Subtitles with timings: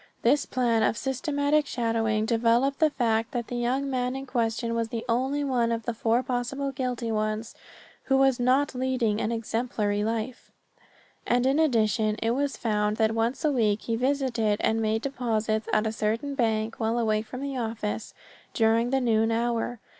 [0.23, 4.87] This plan of systematic shadowing developed the fact that the young man in question was
[4.89, 7.53] the only one of the four possible guilty ones
[8.05, 10.49] who was not leading an exemplary life,
[11.27, 15.67] and in addition it was found that once a week he visited and made deposits
[15.71, 18.15] at a certain bank while away from the office
[18.55, 19.79] during the noon hour.